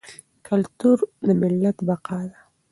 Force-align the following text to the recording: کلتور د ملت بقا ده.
کلتور 0.47 0.97
د 1.25 1.27
ملت 1.41 1.77
بقا 1.87 2.19
ده. 2.29 2.39